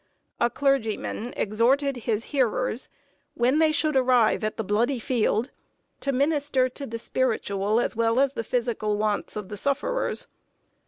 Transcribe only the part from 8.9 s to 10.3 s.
wants of the sufferers.